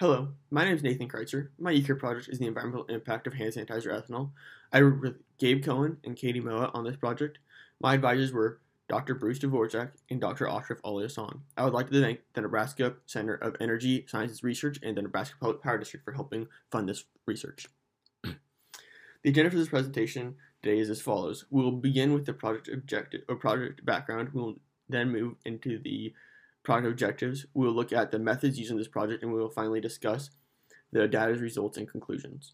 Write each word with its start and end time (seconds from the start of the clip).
Hello, 0.00 0.28
my 0.50 0.64
name 0.64 0.74
is 0.74 0.82
Nathan 0.82 1.06
Kreitzer. 1.06 1.48
My 1.58 1.72
UCARE 1.72 1.98
project 1.98 2.28
is 2.28 2.38
the 2.38 2.46
environmental 2.46 2.86
impact 2.86 3.26
of 3.26 3.34
hand 3.34 3.52
sanitizer 3.52 3.92
ethanol. 3.92 4.30
I 4.72 4.82
worked 4.82 5.02
with 5.02 5.16
Gabe 5.38 5.62
Cohen 5.62 5.98
and 6.02 6.16
Katie 6.16 6.40
Moa 6.40 6.70
on 6.74 6.82
this 6.82 6.96
project. 6.96 7.38
My 7.78 7.94
advisors 7.94 8.32
were 8.32 8.60
Dr. 8.88 9.14
Bruce 9.14 9.38
Dvorak 9.38 9.92
and 10.10 10.20
Dr. 10.20 10.48
Ashraf 10.48 10.78
Aly 10.82 11.04
Hassan. 11.04 11.42
I 11.56 11.64
would 11.64 11.74
like 11.74 11.90
to 11.90 12.00
thank 12.00 12.20
the 12.32 12.40
Nebraska 12.40 12.94
Center 13.06 13.34
of 13.34 13.54
Energy 13.60 14.04
Sciences 14.08 14.42
Research 14.42 14.78
and 14.82 14.96
the 14.96 15.02
Nebraska 15.02 15.36
Public 15.38 15.62
Power 15.62 15.78
District 15.78 16.04
for 16.04 16.12
helping 16.12 16.48
fund 16.72 16.88
this 16.88 17.04
research. 17.26 17.68
the 18.24 18.34
agenda 19.24 19.50
for 19.50 19.58
this 19.58 19.68
presentation 19.68 20.34
today 20.62 20.80
is 20.80 20.90
as 20.90 21.02
follows. 21.02 21.44
We 21.50 21.62
will 21.62 21.70
begin 21.70 22.12
with 22.12 22.24
the 22.26 22.32
project 22.32 22.68
objective 22.68 23.20
or 23.28 23.36
project 23.36 23.84
background. 23.84 24.30
We 24.32 24.40
will 24.40 24.56
then 24.88 25.12
move 25.12 25.34
into 25.44 25.78
the 25.78 26.12
project 26.62 26.90
objectives. 26.90 27.46
We 27.54 27.66
will 27.66 27.74
look 27.74 27.92
at 27.92 28.10
the 28.10 28.18
methods 28.18 28.58
used 28.58 28.70
in 28.70 28.78
this 28.78 28.88
project, 28.88 29.22
and 29.22 29.32
we 29.32 29.40
will 29.40 29.50
finally 29.50 29.80
discuss 29.80 30.30
the 30.92 31.08
data's 31.08 31.40
results 31.40 31.78
and 31.78 31.88
conclusions. 31.88 32.52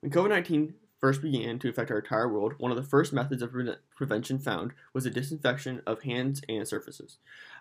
When 0.00 0.10
COVID 0.10 0.30
19 0.30 0.74
first 0.98 1.22
began 1.22 1.58
to 1.58 1.68
affect 1.68 1.90
our 1.90 1.98
entire 1.98 2.28
world, 2.28 2.54
one 2.58 2.70
of 2.70 2.76
the 2.76 2.82
first 2.82 3.12
methods 3.12 3.42
of 3.42 3.52
pre- 3.52 3.74
prevention 3.94 4.38
found 4.38 4.72
was 4.92 5.04
the 5.04 5.10
disinfection 5.10 5.82
of 5.86 6.02
hands 6.02 6.42
and 6.48 6.66
surfaces. 6.66 7.18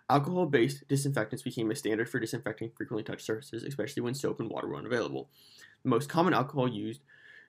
Alcohol 0.09 0.45
based 0.45 0.87
disinfectants 0.87 1.43
became 1.43 1.71
a 1.71 1.76
standard 1.76 2.09
for 2.09 2.20
disinfecting 2.20 2.71
frequently 2.76 3.03
touched 3.03 3.26
surfaces, 3.26 3.63
especially 3.63 4.01
when 4.01 4.13
soap 4.13 4.39
and 4.39 4.49
water 4.49 4.67
were 4.67 4.77
unavailable. 4.77 5.29
The 5.84 5.89
most 5.89 6.09
common 6.09 6.34
alcohol 6.34 6.67
used 6.67 7.01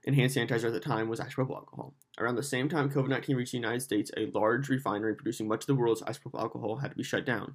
in 0.05 0.15
hand 0.15 0.31
sanitizer 0.31 0.67
at 0.67 0.73
the 0.73 0.81
time 0.81 1.09
was 1.09 1.21
isopropyl 1.21 1.57
alcohol. 1.57 1.95
Around 2.19 2.37
the 2.37 2.43
same 2.43 2.69
time 2.69 2.91
COVID 2.91 3.09
19 3.09 3.37
reached 3.37 3.53
the 3.53 3.59
United 3.59 3.81
States, 3.81 4.11
a 4.17 4.31
large 4.33 4.69
refinery 4.69 5.15
producing 5.15 5.49
much 5.49 5.63
of 5.63 5.67
the 5.67 5.75
world's 5.75 6.03
isopropyl 6.03 6.41
alcohol 6.41 6.77
had 6.77 6.91
to 6.91 6.97
be 6.97 7.03
shut 7.03 7.27
down. 7.27 7.55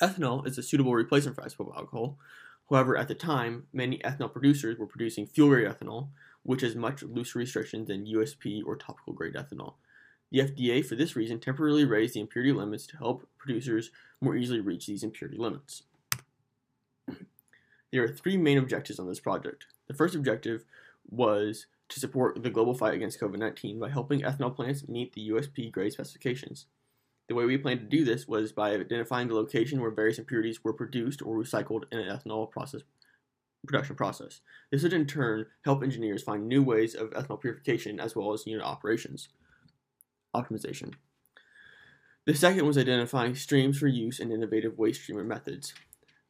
Ethanol 0.00 0.46
is 0.46 0.58
a 0.58 0.62
suitable 0.62 0.94
replacement 0.94 1.36
for 1.36 1.42
isopropyl 1.42 1.76
alcohol. 1.76 2.18
However, 2.68 2.96
at 2.96 3.08
the 3.08 3.14
time, 3.14 3.66
many 3.72 3.98
ethanol 3.98 4.32
producers 4.32 4.78
were 4.78 4.86
producing 4.86 5.26
fuel 5.26 5.50
grade 5.50 5.68
ethanol, 5.68 6.08
which 6.42 6.62
has 6.62 6.74
much 6.74 7.02
looser 7.02 7.38
restrictions 7.38 7.88
than 7.88 8.06
USP 8.06 8.62
or 8.64 8.76
topical 8.76 9.12
grade 9.12 9.34
ethanol. 9.34 9.74
The 10.32 10.40
FDA, 10.40 10.84
for 10.84 10.96
this 10.96 11.14
reason, 11.14 11.38
temporarily 11.38 11.84
raised 11.84 12.14
the 12.14 12.20
impurity 12.20 12.52
limits 12.52 12.86
to 12.88 12.96
help 12.96 13.28
producers 13.38 13.90
more 14.20 14.34
easily 14.34 14.60
reach 14.60 14.86
these 14.86 15.04
impurity 15.04 15.38
limits. 15.38 15.82
There 17.92 18.02
are 18.02 18.08
three 18.08 18.36
main 18.36 18.58
objectives 18.58 18.98
on 18.98 19.06
this 19.06 19.20
project. 19.20 19.66
The 19.86 19.94
first 19.94 20.16
objective 20.16 20.64
was 21.08 21.66
to 21.88 22.00
support 22.00 22.42
the 22.42 22.50
global 22.50 22.74
fight 22.74 22.94
against 22.94 23.20
COVID 23.20 23.38
19 23.38 23.78
by 23.78 23.90
helping 23.90 24.22
ethanol 24.22 24.54
plants 24.54 24.88
meet 24.88 25.12
the 25.12 25.28
USP 25.30 25.70
grade 25.70 25.92
specifications. 25.92 26.66
The 27.28 27.34
way 27.34 27.44
we 27.44 27.56
planned 27.56 27.80
to 27.80 27.96
do 27.96 28.04
this 28.04 28.28
was 28.28 28.52
by 28.52 28.70
identifying 28.70 29.28
the 29.28 29.34
location 29.34 29.80
where 29.80 29.90
various 29.90 30.18
impurities 30.18 30.62
were 30.62 30.74
produced 30.74 31.22
or 31.22 31.36
recycled 31.36 31.84
in 31.90 31.98
an 31.98 32.08
ethanol 32.08 32.50
process 32.50 32.82
production 33.66 33.96
process. 33.96 34.40
This 34.70 34.82
would 34.82 34.92
in 34.92 35.06
turn 35.06 35.46
help 35.64 35.82
engineers 35.82 36.22
find 36.22 36.46
new 36.46 36.62
ways 36.62 36.94
of 36.94 37.10
ethanol 37.10 37.40
purification 37.40 37.98
as 37.98 38.14
well 38.14 38.32
as 38.32 38.46
unit 38.46 38.64
operations 38.64 39.28
optimization. 40.34 40.94
The 42.26 42.34
second 42.34 42.66
was 42.66 42.76
identifying 42.76 43.34
streams 43.34 43.78
for 43.78 43.86
use 43.86 44.18
in 44.18 44.32
innovative 44.32 44.78
waste 44.78 45.04
treatment 45.04 45.28
methods. 45.28 45.74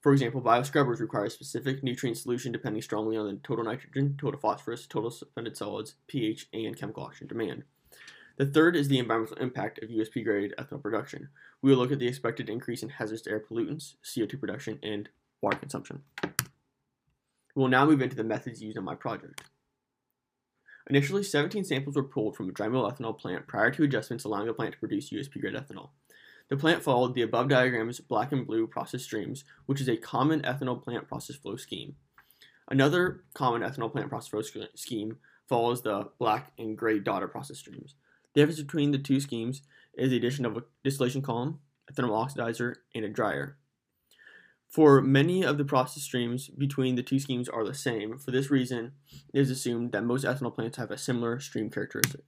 For 0.05 0.13
example, 0.13 0.43
bioscrubbers 0.43 1.01
require 1.01 1.25
a 1.25 1.31
specific 1.31 1.83
nutrient 1.83 2.19
solution 2.19 2.53
depending 2.53 2.83
strongly 2.83 3.17
on 3.17 3.27
the 3.27 3.41
total 3.43 3.65
nitrogen, 3.65 4.17
total 4.21 4.39
phosphorus, 4.39 4.87
total 4.87 5.11
suspended 5.11 5.57
solids, 5.57 5.95
pH, 6.09 6.47
and 6.53 6.77
chemical 6.77 7.05
oxygen 7.05 7.29
demand. 7.29 7.63
The 8.37 8.45
third 8.45 8.77
is 8.77 8.89
the 8.89 8.99
environmental 8.99 9.39
impact 9.39 9.83
of 9.83 9.89
USP 9.89 10.23
grade 10.23 10.53
ethanol 10.59 10.83
production. 10.83 11.31
We 11.63 11.71
will 11.71 11.79
look 11.79 11.91
at 11.91 12.01
the 12.01 12.07
expected 12.07 12.51
increase 12.51 12.83
in 12.83 12.91
hazardous 12.91 13.27
air 13.27 13.41
pollutants, 13.41 13.95
CO2 14.05 14.39
production, 14.39 14.79
and 14.83 15.09
water 15.41 15.57
consumption. 15.57 16.03
We 16.23 17.63
will 17.63 17.69
now 17.69 17.87
move 17.87 18.03
into 18.03 18.15
the 18.15 18.25
methods 18.25 18.63
used 18.63 18.77
in 18.77 18.85
my 18.85 18.97
project. 18.97 19.45
Initially, 20.91 21.23
17 21.23 21.65
samples 21.65 21.97
were 21.97 22.03
pulled 22.03 22.37
from 22.37 22.51
a 22.51 22.53
dry 22.53 22.69
mill 22.69 22.93
ethanol 22.93 23.19
plant 23.19 23.47
prior 23.47 23.71
to 23.71 23.85
adjustments 23.85 24.25
allowing 24.25 24.49
the 24.49 24.53
plant 24.53 24.75
to 24.75 24.81
produce 24.81 25.09
USP 25.09 25.41
grade 25.41 25.55
ethanol. 25.55 25.89
The 26.51 26.57
plant 26.57 26.83
followed 26.83 27.15
the 27.15 27.23
above 27.23 27.49
diagram's 27.49 28.01
black 28.01 28.31
and 28.33 28.47
blue 28.47 28.67
process 28.67 29.03
streams, 29.03 29.45
which 29.67 29.81
is 29.81 29.89
a 29.89 29.97
common 29.97 30.43
ethanol 30.43 30.83
plant 30.83 31.09
process 31.09 31.37
flow 31.37 31.57
scheme. 31.57 31.97
Another 32.71 33.25
common 33.35 33.63
ethanol 33.63 33.91
plant 33.91 34.09
process 34.09 34.51
flow 34.51 34.67
scheme 34.75 35.19
follows 35.49 35.83
the 35.83 36.11
black 36.19 36.53
and 36.59 36.77
gray 36.77 36.99
dotted 36.99 37.31
process 37.31 37.59
streams. 37.59 37.95
The 38.35 38.41
difference 38.41 38.63
between 38.63 38.91
the 38.91 38.99
two 38.99 39.21
schemes 39.21 39.63
is 39.95 40.11
the 40.11 40.17
addition 40.17 40.45
of 40.45 40.57
a 40.57 40.65
distillation 40.83 41.23
column, 41.23 41.61
a 41.89 41.93
thermal 41.93 42.17
oxidizer, 42.17 42.77
and 42.95 43.05
a 43.05 43.09
dryer. 43.09 43.57
For 44.69 45.01
many 45.01 45.45
of 45.45 45.57
the 45.57 45.65
process 45.65 46.03
streams 46.03 46.49
between 46.49 46.97
the 46.97 47.03
two 47.03 47.21
schemes 47.21 47.49
are 47.49 47.65
the 47.65 47.75
same. 47.75 48.19
For 48.19 48.33
this 48.33 48.51
reason, 48.51 48.93
it 49.33 49.41
is 49.41 49.51
assumed 49.51 49.93
that 49.93 50.03
most 50.03 50.25
ethanol 50.25 50.55
plants 50.55 50.79
have 50.79 50.91
a 50.91 50.99
similar 50.99 51.39
stream 51.39 51.71
characteristic. 51.71 52.25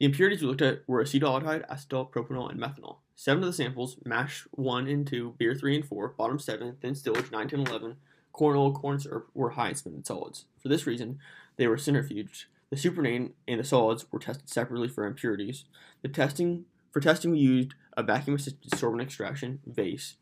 The 0.00 0.06
impurities 0.06 0.40
we 0.40 0.48
looked 0.48 0.62
at 0.62 0.80
were 0.86 1.04
acetaldehyde, 1.04 1.68
acetal, 1.68 2.10
propanol, 2.10 2.50
and 2.50 2.58
methanol. 2.58 2.96
Seven 3.14 3.42
of 3.42 3.46
the 3.46 3.52
samples, 3.52 3.98
mash 4.02 4.46
1 4.52 4.88
and 4.88 5.06
2, 5.06 5.34
beer 5.36 5.54
3 5.54 5.76
and 5.76 5.84
4, 5.84 6.08
bottom 6.16 6.38
7, 6.38 6.78
thin 6.80 6.94
stillage 6.94 7.30
9, 7.30 7.48
10, 7.48 7.60
11, 7.66 7.96
corn 8.32 8.56
oil, 8.56 8.72
corn 8.72 8.98
syrup 8.98 9.28
were 9.34 9.50
high 9.50 9.68
in 9.68 9.74
suspended 9.74 10.06
solids. 10.06 10.46
For 10.58 10.70
this 10.70 10.86
reason, 10.86 11.18
they 11.58 11.66
were 11.66 11.76
centrifuged. 11.76 12.44
The 12.70 12.76
supernatant 12.76 13.32
and 13.46 13.60
the 13.60 13.64
solids 13.64 14.06
were 14.10 14.18
tested 14.18 14.48
separately 14.48 14.88
for 14.88 15.04
impurities. 15.04 15.64
The 16.00 16.08
testing 16.08 16.64
for 16.92 17.00
testing 17.00 17.32
we 17.32 17.38
used 17.38 17.74
a 17.94 18.02
vacuum 18.02 18.36
assisted 18.36 18.70
sorbent 18.70 19.02
extraction, 19.02 19.60
VASE, 19.66 20.14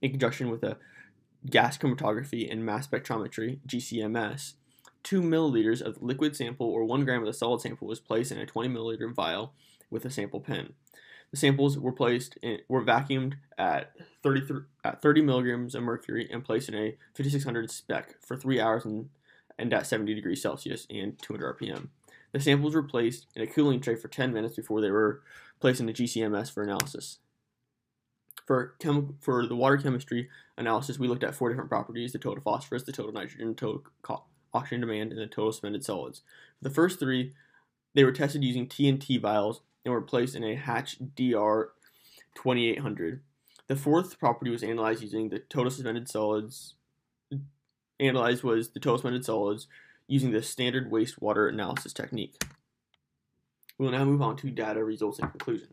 in 0.00 0.12
conjunction 0.12 0.48
with 0.48 0.62
a 0.62 0.76
gas 1.50 1.76
chromatography 1.76 2.50
and 2.50 2.64
mass 2.64 2.86
spectrometry, 2.86 3.58
GCMS, 3.66 4.54
2 5.04 5.22
milliliters 5.22 5.80
of 5.80 5.98
the 5.98 6.04
liquid 6.04 6.34
sample 6.34 6.66
or 6.66 6.84
1 6.84 7.04
gram 7.04 7.20
of 7.20 7.26
the 7.26 7.32
solid 7.32 7.60
sample 7.60 7.86
was 7.86 8.00
placed 8.00 8.32
in 8.32 8.38
a 8.38 8.46
20 8.46 8.68
milliliter 8.68 9.12
vial 9.12 9.52
with 9.90 10.04
a 10.04 10.10
sample 10.10 10.40
pen. 10.40 10.72
The 11.30 11.36
samples 11.36 11.78
were 11.78 11.92
placed 11.92 12.36
in, 12.42 12.60
were 12.68 12.84
vacuumed 12.84 13.34
at 13.58 13.92
30, 14.22 14.62
at 14.84 15.02
30 15.02 15.22
milligrams 15.22 15.74
of 15.74 15.82
mercury 15.82 16.28
and 16.30 16.44
placed 16.44 16.68
in 16.68 16.74
a 16.74 16.96
5600 17.14 17.70
spec 17.70 18.16
for 18.20 18.36
3 18.36 18.60
hours 18.60 18.84
and, 18.84 19.10
and 19.58 19.72
at 19.72 19.86
70 19.86 20.14
degrees 20.14 20.42
Celsius 20.42 20.86
and 20.90 21.20
200 21.20 21.58
RPM. 21.58 21.88
The 22.32 22.40
samples 22.40 22.74
were 22.74 22.82
placed 22.82 23.26
in 23.34 23.42
a 23.42 23.46
cooling 23.46 23.80
tray 23.80 23.96
for 23.96 24.08
10 24.08 24.32
minutes 24.32 24.56
before 24.56 24.80
they 24.80 24.90
were 24.90 25.22
placed 25.60 25.80
in 25.80 25.86
the 25.86 25.92
GCMS 25.92 26.52
for 26.52 26.62
analysis. 26.62 27.18
For, 28.46 28.74
chem- 28.78 29.16
for 29.20 29.46
the 29.46 29.56
water 29.56 29.78
chemistry 29.78 30.28
analysis, 30.56 30.98
we 30.98 31.08
looked 31.08 31.24
at 31.24 31.34
four 31.34 31.48
different 31.48 31.70
properties 31.70 32.12
the 32.12 32.18
total 32.18 32.42
phosphorus, 32.42 32.82
the 32.82 32.92
total 32.92 33.12
nitrogen, 33.12 33.54
total 33.54 33.84
oxygen 34.54 34.80
demand, 34.80 35.12
and 35.12 35.20
the 35.20 35.26
total 35.26 35.52
suspended 35.52 35.84
solids. 35.84 36.22
For 36.58 36.68
the 36.68 36.74
first 36.74 36.98
three, 36.98 37.34
they 37.94 38.04
were 38.04 38.12
tested 38.12 38.44
using 38.44 38.66
TNT 38.66 39.20
vials 39.20 39.60
and 39.84 39.92
were 39.92 40.00
placed 40.00 40.34
in 40.34 40.44
a 40.44 40.56
Hach 40.56 40.96
DR 41.14 41.72
2800. 42.34 43.20
The 43.66 43.76
fourth 43.76 44.18
property 44.18 44.50
was 44.50 44.62
analyzed 44.62 45.02
using 45.02 45.28
the 45.28 45.38
total 45.38 45.70
suspended 45.70 46.08
solids. 46.08 46.74
Analyzed 48.00 48.42
was 48.42 48.70
the 48.70 48.80
total 48.80 48.98
suspended 48.98 49.24
solids 49.24 49.68
using 50.06 50.32
the 50.32 50.42
standard 50.42 50.90
wastewater 50.90 51.48
analysis 51.48 51.92
technique. 51.92 52.42
We 53.78 53.86
will 53.86 53.92
now 53.92 54.04
move 54.04 54.22
on 54.22 54.36
to 54.38 54.50
data 54.50 54.84
results 54.84 55.18
and 55.18 55.30
conclusion. 55.30 55.68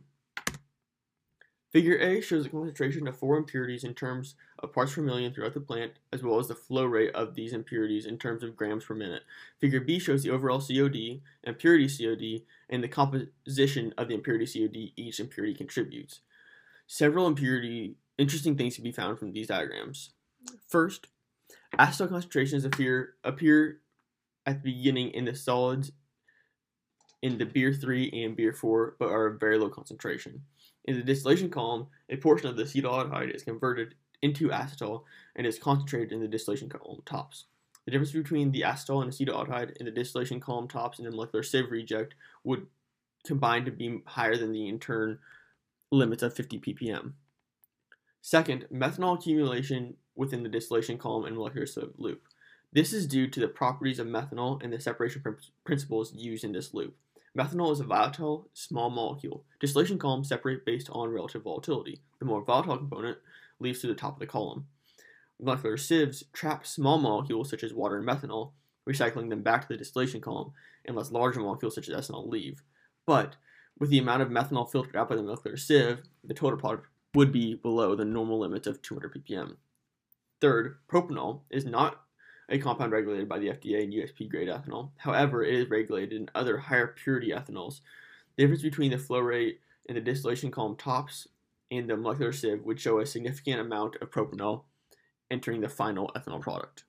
Figure 1.72 1.98
A 2.00 2.20
shows 2.20 2.44
the 2.44 2.50
concentration 2.50 3.08
of 3.08 3.18
four 3.18 3.38
impurities 3.38 3.86
in 3.86 3.94
terms 3.94 4.36
of 4.60 4.74
parts 4.74 4.94
per 4.94 5.02
million 5.02 5.34
throughout 5.34 5.54
the 5.54 5.62
plant, 5.62 5.94
as 6.12 6.22
well 6.22 6.38
as 6.38 6.50
the 6.50 6.56
flow 6.56 6.84
rate 6.84 7.16
of 7.16 7.34
these 7.34 7.54
impurities 7.54 8.06
in 8.06 8.18
terms 8.18 8.44
of 8.44 8.58
grams 8.58 8.84
per 8.84 8.94
minute. 8.94 9.24
Figure 9.58 9.80
B 9.80 9.98
shows 9.98 10.22
the 10.22 10.32
overall 10.32 10.60
COD, 10.60 11.22
impurity 11.44 11.88
COD, 11.88 12.44
and 12.70 12.84
the 12.84 12.90
composition 12.90 13.94
of 13.98 14.10
the 14.10 14.16
impurity 14.16 14.46
COD 14.46 14.92
each 14.98 15.22
impurity 15.22 15.54
contributes. 15.54 16.20
Several 16.88 17.26
impurity 17.26 17.96
interesting 18.18 18.58
things 18.58 18.76
can 18.76 18.84
be 18.84 18.92
found 18.92 19.18
from 19.18 19.32
these 19.32 19.48
diagrams. 19.48 20.10
First, 20.68 21.08
acetal 21.80 22.10
concentrations 22.10 22.66
appear 22.66 23.14
appear 23.24 23.80
at 24.46 24.62
the 24.62 24.74
beginning 24.74 25.12
in 25.12 25.24
the 25.24 25.36
solids 25.36 25.94
in 27.22 27.38
the 27.38 27.46
beer 27.46 27.72
3 27.72 28.10
and 28.26 28.36
beer 28.36 28.52
4, 28.52 28.96
but 29.00 29.10
are 29.10 29.30
very 29.30 29.58
low 29.58 29.70
concentration. 29.70 30.42
In 30.86 30.96
the 30.96 31.04
distillation 31.04 31.50
column, 31.50 31.88
a 32.10 32.18
portion 32.18 32.50
of 32.50 32.58
the 32.58 32.64
acetaldehyde 32.64 33.36
is 33.36 33.44
converted 33.44 33.96
into 34.22 34.50
acetal 34.50 35.04
and 35.36 35.46
is 35.46 35.60
concentrated 35.60 36.12
in 36.12 36.22
the 36.22 36.28
distillation 36.28 36.70
column 36.70 37.02
tops. 37.06 37.46
The 37.86 37.92
difference 37.92 38.12
between 38.12 38.52
the 38.52 38.62
acetal 38.62 39.02
and 39.02 39.12
acetaldehyde 39.12 39.78
in 39.78 39.86
the 39.86 39.92
distillation 39.92 40.40
column 40.40 40.68
tops 40.68 40.98
and 40.98 41.08
the 41.08 41.12
molecular 41.12 41.44
sieve 41.44 41.72
reject 41.72 42.16
would 42.44 42.68
combine 43.26 43.66
to 43.66 43.72
be 43.72 44.02
higher 44.06 44.38
than 44.38 44.52
the 44.52 44.68
interim 44.68 45.20
limits 45.92 46.24
of 46.24 46.34
50 46.34 46.60
ppm. 46.60 47.14
Second, 48.22 48.68
methanol 48.72 49.18
accumulation 49.18 49.96
within 50.16 50.44
the 50.44 50.50
distillation 50.50 50.98
column 50.98 51.26
and 51.26 51.36
molecular 51.36 51.66
sieve 51.66 51.94
loop. 51.98 52.24
This 52.74 52.94
is 52.94 53.08
due 53.08 53.28
to 53.28 53.40
the 53.40 53.48
properties 53.48 54.00
of 54.00 54.08
methanol 54.08 54.64
and 54.64 54.72
the 54.72 54.80
separation 54.80 55.24
principles 55.66 56.14
used 56.14 56.44
in 56.44 56.54
this 56.54 56.74
loop. 56.74 56.96
Methanol 57.38 57.72
is 57.72 57.80
a 57.80 57.86
volatile, 57.86 58.50
small 58.54 58.90
molecule. 58.90 59.46
Distillation 59.60 59.98
columns 59.98 60.28
separate 60.28 60.66
based 60.66 60.90
on 60.92 61.10
relative 61.10 61.44
volatility. 61.44 62.02
The 62.20 62.26
more 62.26 62.44
volatile 62.44 62.78
component 62.78 63.20
leaves 63.60 63.80
to 63.82 63.88
the 63.88 63.96
top 63.96 64.16
of 64.16 64.20
the 64.20 64.28
column. 64.28 64.68
Molecular 65.40 65.78
sieves 65.78 66.24
trap 66.34 66.68
small 66.68 66.98
molecules 66.98 67.50
such 67.50 67.64
as 67.64 67.74
water 67.74 67.98
and 67.98 68.08
methanol, 68.08 68.52
recycling 68.88 69.30
them 69.30 69.44
back 69.44 69.62
to 69.62 69.68
the 69.70 69.78
distillation 69.78 70.20
column, 70.20 70.52
and 70.86 70.96
lets 70.96 71.12
larger 71.12 71.40
molecules 71.40 71.76
such 71.76 71.88
as 71.88 72.10
ethanol 72.10 72.30
leave. 72.30 72.64
But 73.06 73.38
with 73.80 73.90
the 73.90 74.00
amount 74.00 74.22
of 74.22 74.30
methanol 74.30 74.70
filtered 74.70 74.96
out 74.96 75.10
by 75.10 75.16
the 75.16 75.24
molecular 75.24 75.58
sieve, 75.58 76.02
the 76.24 76.34
total 76.34 76.60
product 76.60 76.88
would 77.16 77.32
be 77.32 77.56
below 77.56 77.96
the 77.96 78.06
normal 78.06 78.40
limits 78.40 78.68
of 78.68 78.82
200 78.82 79.14
ppm. 79.14 79.56
Third, 80.42 80.78
propanol 80.90 81.42
is 81.50 81.66
not 81.66 82.04
a 82.52 82.60
compound 82.60 82.92
regulated 82.92 83.30
by 83.30 83.40
the 83.40 83.48
FDA 83.48 83.84
and 83.84 83.94
USP 83.94 84.30
grade 84.30 84.50
ethanol. 84.50 84.92
However, 84.98 85.44
it 85.44 85.56
is 85.56 85.70
regulated 85.70 86.14
in 86.14 86.30
other 86.36 86.58
higher 86.58 86.88
purity 86.88 87.30
ethanols. 87.30 87.80
The 88.36 88.44
difference 88.44 88.62
between 88.62 88.92
the 88.92 88.98
flow 88.98 89.20
rate 89.20 89.62
in 89.86 89.96
the 89.96 90.02
distillation 90.02 90.52
column 90.52 90.76
tops 90.76 91.28
and 91.72 91.90
the 91.90 91.96
molecular 91.96 92.34
sieve 92.34 92.64
would 92.64 92.80
show 92.80 93.00
a 93.00 93.06
significant 93.06 93.62
amount 93.62 93.96
of 94.02 94.12
propanol 94.12 94.64
entering 95.32 95.62
the 95.62 95.70
final 95.70 96.12
ethanol 96.14 96.42
product. 96.42 96.84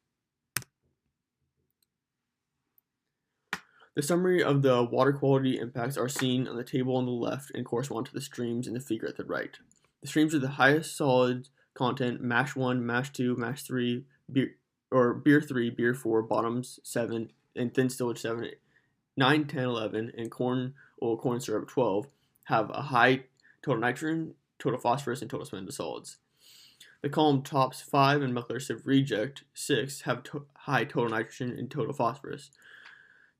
The 3.94 4.02
summary 4.02 4.42
of 4.42 4.62
the 4.62 4.82
water 4.82 5.12
quality 5.12 5.58
impacts 5.58 5.96
are 5.96 6.08
seen 6.08 6.48
on 6.48 6.56
the 6.56 6.64
table 6.64 6.96
on 6.96 7.04
the 7.04 7.12
left 7.12 7.52
and 7.54 7.64
correspond 7.64 8.06
to 8.06 8.14
the 8.14 8.22
streams 8.22 8.66
in 8.66 8.74
the 8.74 8.80
figure 8.80 9.06
at 9.06 9.16
the 9.16 9.24
right. 9.24 9.56
The 10.00 10.08
streams 10.08 10.34
are 10.34 10.40
the 10.40 10.48
highest 10.48 10.96
solid 10.96 11.50
content 11.74 12.20
mash 12.20 12.56
1, 12.56 12.84
mash 12.84 13.12
2, 13.12 13.36
mash 13.36 13.62
3, 13.62 14.04
beer, 14.32 14.56
or 14.92 15.14
beer 15.14 15.40
3, 15.40 15.70
beer 15.70 15.94
4, 15.94 16.22
bottoms 16.22 16.80
7, 16.82 17.30
and 17.56 17.74
thin 17.74 17.88
stillage 17.88 18.18
7, 18.18 18.50
9, 19.16 19.44
10, 19.46 19.64
11, 19.64 20.12
and 20.16 20.30
corn 20.30 20.74
oil 21.02 21.16
corn 21.16 21.40
syrup 21.40 21.68
12 21.68 22.06
have 22.44 22.70
a 22.70 22.82
high 22.82 23.24
total 23.62 23.80
nitrogen, 23.80 24.34
total 24.58 24.78
phosphorus, 24.78 25.20
and 25.20 25.30
total 25.30 25.46
spin 25.46 25.70
solids. 25.70 26.18
The 27.02 27.08
column 27.08 27.42
tops 27.42 27.82
5 27.82 28.22
and 28.22 28.32
molecular 28.32 28.60
sieve 28.60 28.86
reject 28.86 29.44
6 29.54 30.02
have 30.02 30.22
to- 30.24 30.46
high 30.54 30.84
total 30.84 31.10
nitrogen 31.10 31.50
and 31.58 31.70
total 31.70 31.92
phosphorus. 31.92 32.50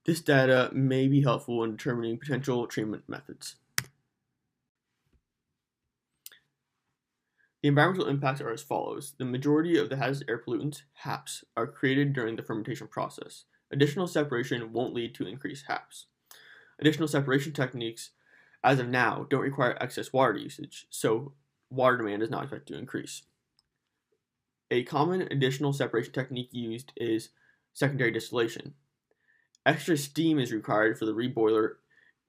This 0.05 0.21
data 0.21 0.71
may 0.73 1.07
be 1.07 1.23
helpful 1.23 1.63
in 1.63 1.77
determining 1.77 2.19
potential 2.19 2.67
treatment 2.67 3.09
methods. 3.09 3.55
The 7.63 7.69
environmental 7.69 8.09
impacts 8.09 8.41
are 8.41 8.51
as 8.51 8.63
follows. 8.63 9.15
The 9.19 9.25
majority 9.25 9.79
of 9.79 9.89
the 9.89 9.97
hazardous 9.97 10.29
air 10.29 10.43
pollutants, 10.45 10.83
HAPs, 11.05 11.45
are 11.57 11.69
created 11.69 12.13
during 12.13 12.35
the 12.35 12.43
fermentation 12.43 12.89
process. 12.89 13.45
Additional 13.71 14.09
separation 14.09 14.73
won't 14.73 14.95
lead 14.95 15.15
to 15.15 15.27
increased 15.27 15.67
HAPs. 15.69 16.07
Additional 16.81 17.07
separation 17.07 17.53
techniques, 17.53 18.11
as 18.65 18.81
of 18.81 18.89
now, 18.89 19.27
don't 19.31 19.43
require 19.43 19.79
excess 19.81 20.13
water 20.13 20.37
usage, 20.37 20.87
so 20.91 21.35
water 21.71 21.99
demand 21.99 22.23
is 22.23 22.31
not 22.31 22.43
expected 22.43 22.73
to 22.73 22.79
increase. 22.79 23.23
A 24.73 24.83
common 24.83 25.23
additional 25.23 25.73
separation 25.73 26.13
technique 26.13 26.49
used 26.51 26.93
is 26.97 27.29
secondary 27.73 28.11
distillation. 28.11 28.75
Extra 29.65 29.97
steam 29.97 30.41
is 30.41 30.53
required 30.53 30.99
for 30.99 31.05
the 31.07 31.15
reboiler 31.15 31.75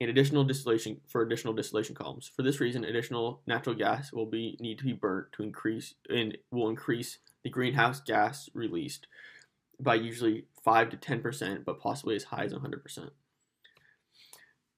and 0.04 0.10
additional 0.10 0.44
distillation 0.44 1.00
for 1.08 1.22
additional 1.22 1.54
distillation 1.54 1.96
columns. 1.96 2.30
For 2.36 2.44
this 2.44 2.60
reason, 2.60 2.84
additional 2.84 3.42
natural 3.48 3.74
gas 3.74 4.12
will 4.12 4.26
be 4.26 4.58
need 4.60 4.78
to 4.80 4.84
be 4.84 4.92
burnt 4.92 5.32
to 5.34 5.44
increase 5.44 5.94
and 6.10 6.38
will 6.52 6.70
increase 6.70 7.20
the 7.44 7.50
greenhouse 7.50 8.02
gas 8.02 8.50
released 8.54 9.08
by 9.80 9.96
usually 9.96 10.46
5 10.62 10.90
to 10.90 10.98
10%, 10.98 11.64
but 11.64 11.80
possibly 11.80 12.18
as 12.18 12.26
high 12.26 12.44
as 12.44 12.54
100%. 12.54 13.12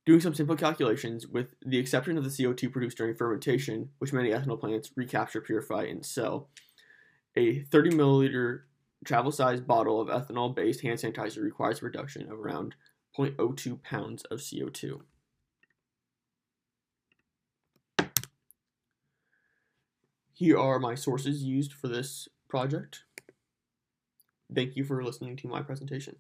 Doing 0.06 0.20
some 0.20 0.36
simple 0.36 0.56
calculations, 0.56 1.26
with 1.26 1.48
the 1.66 1.80
exception 1.80 2.20
of 2.20 2.24
the 2.24 2.30
CO2 2.30 2.72
produced 2.72 2.98
during 2.98 3.16
fermentation, 3.16 3.90
which 3.98 4.14
many 4.14 4.30
ethanol 4.30 4.60
plants 4.60 4.92
recapture, 4.96 5.42
purify, 5.42 5.86
and 5.86 6.06
sell, 6.06 6.50
a 7.36 7.64
30 7.64 7.92
milliliter 7.92 8.62
travel 9.04 9.32
sized 9.32 9.66
bottle 9.66 10.00
of 10.00 10.08
ethanol 10.08 10.54
based 10.54 10.82
hand 10.82 11.00
sanitizer 11.00 11.42
requires 11.42 11.82
a 11.82 11.86
reduction 11.86 12.32
of 12.32 12.40
around 12.40 12.76
0.02 13.18 13.82
pounds 13.82 14.24
of 14.26 14.40
CO2. 14.40 15.02
Here 20.38 20.60
are 20.60 20.80
my 20.80 20.96
sources 20.96 21.44
used 21.44 21.72
for 21.72 21.88
this 21.88 22.28
project. 22.50 23.06
Thank 24.54 24.76
you 24.76 24.84
for 24.84 25.02
listening 25.02 25.38
to 25.38 25.48
my 25.48 25.62
presentation. 25.62 26.18